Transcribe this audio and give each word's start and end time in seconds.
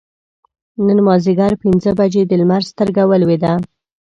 نن 0.85 0.97
مازدیګر 1.07 1.51
پینځه 1.61 1.91
بجې 1.99 2.21
د 2.27 2.31
لمر 2.41 2.61
سترګه 2.71 3.03
ولوېده. 3.07 3.53